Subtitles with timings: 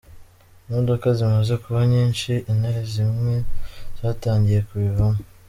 [0.67, 3.33] Imodoka zimaze kuba nyinshi, intare zimwe
[3.99, 5.21] zatangiye kubivamo.